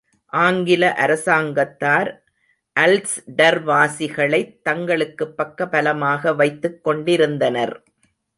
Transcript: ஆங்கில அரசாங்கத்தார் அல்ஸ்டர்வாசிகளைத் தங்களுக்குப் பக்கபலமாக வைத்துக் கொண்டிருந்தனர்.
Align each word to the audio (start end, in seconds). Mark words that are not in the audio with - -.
ஆங்கில 0.33 0.93
அரசாங்கத்தார் 0.95 2.09
அல்ஸ்டர்வாசிகளைத் 2.75 4.61
தங்களுக்குப் 4.61 5.37
பக்கபலமாக 5.37 6.35
வைத்துக் 6.35 6.83
கொண்டிருந்தனர். 6.83 7.75